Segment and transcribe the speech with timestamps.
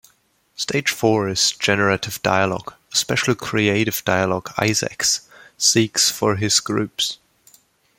[0.55, 7.19] Stage four is "Generative Dialogue", a special "creative" dialogue Isaacs seeks for his groups.